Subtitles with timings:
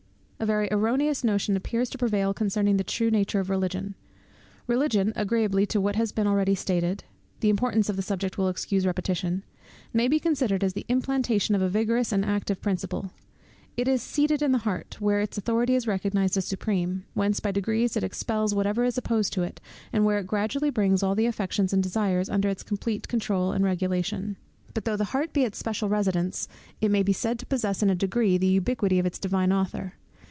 [0.41, 3.93] A very erroneous notion appears to prevail concerning the true nature of Religion.
[4.65, 7.03] Religion, agreeably to what has been already stated,
[7.41, 9.43] (the importance of the subject will excuse repetition)
[9.93, 13.11] may be considered as the implantation of a vigorous and active principle;
[13.77, 17.51] it is seated in the heart, where its authority is recognized as supreme, whence by
[17.51, 19.61] degrees it expels whatever is opposed to it,
[19.93, 23.63] and where it gradually brings all the affections and desires under its complete controul and
[23.63, 24.37] regulation.
[24.73, 26.47] But though the heart be its special residence,
[26.81, 29.93] it may be said to possess in a degree the ubiquity of its Divine Author.